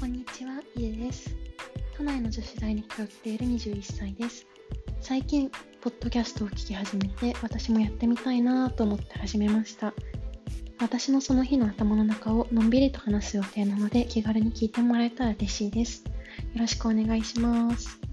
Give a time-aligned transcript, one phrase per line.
[0.00, 1.34] こんにちは、ゆえです。
[1.96, 4.46] 都内の女子大に通っている21歳です。
[5.00, 9.92] 最近、ポッドキャストを聞き始めて、私もやってみたいなと思って始めました。
[10.80, 16.04] 私のその日の頭の中をのんびりと話す予定なので、気軽に聞いてもらえたら嬉しいです。
[16.04, 16.12] よ
[16.60, 18.07] ろしくお願いします。